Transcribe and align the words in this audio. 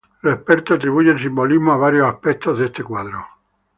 Los 0.23 0.33
expertos 0.33 0.77
atribuyen 0.77 1.19
simbolismo 1.19 1.73
a 1.73 1.77
varios 1.77 2.07
aspectos 2.09 2.57
de 2.57 2.65
este 2.65 2.83
cuadro. 2.83 3.23